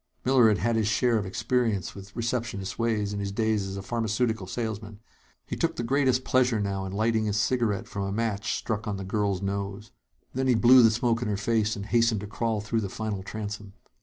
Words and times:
Miller 0.25 0.47
had 0.47 0.57
had 0.57 0.75
his 0.77 0.87
share 0.87 1.19
of 1.19 1.27
experience 1.27 1.93
with 1.93 2.15
receptionists' 2.15 2.79
ways, 2.79 3.13
in 3.13 3.19
his 3.19 3.31
days 3.31 3.67
as 3.67 3.77
a 3.77 3.83
pharmaceutical 3.83 4.47
salesman. 4.47 4.99
He 5.45 5.55
took 5.55 5.75
the 5.75 5.83
greatest 5.83 6.23
pleasure 6.23 6.59
now 6.59 6.85
in 6.85 6.91
lighting 6.91 7.25
his 7.25 7.37
cigarette 7.37 7.87
from 7.87 8.05
a 8.05 8.11
match 8.11 8.57
struck 8.57 8.87
on 8.87 8.97
the 8.97 9.03
girl's 9.03 9.43
nose. 9.43 9.91
Then 10.33 10.47
he 10.47 10.55
blew 10.55 10.81
the 10.81 10.89
smoke 10.89 11.21
in 11.21 11.27
her 11.27 11.37
face 11.37 11.75
and 11.75 11.85
hastened 11.85 12.21
to 12.21 12.25
crawl 12.27 12.61
through 12.61 12.81
the 12.81 12.89
final 12.89 13.21
transom. 13.21 13.73